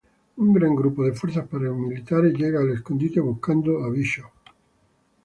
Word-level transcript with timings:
Un 0.43 0.51
gran 0.51 0.73
grupo 0.75 1.03
de 1.03 1.13
fuerzas 1.13 1.47
paramilitares 1.47 2.33
llega 2.33 2.59
al 2.59 2.71
escondite 2.71 3.19
buscando 3.19 3.83
a 3.83 3.89
Bishop. 3.91 4.31